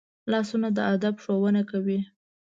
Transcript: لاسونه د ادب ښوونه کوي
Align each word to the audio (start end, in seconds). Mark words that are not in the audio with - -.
لاسونه 0.31 0.67
د 0.77 0.79
ادب 0.93 1.15
ښوونه 1.23 1.61
کوي 1.71 1.99